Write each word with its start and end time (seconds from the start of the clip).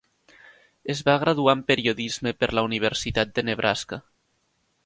Es 0.93 1.03
va 1.09 1.15
graduar 1.25 1.55
en 1.57 1.61
periodisme 1.69 2.35
per 2.39 2.51
la 2.59 2.65
Universitat 2.71 3.37
de 3.37 3.47
Nebraska. 3.51 4.05